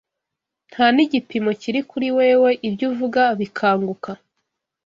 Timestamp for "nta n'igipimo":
0.71-1.51